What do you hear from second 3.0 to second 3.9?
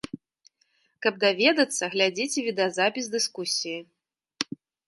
дыскусіі.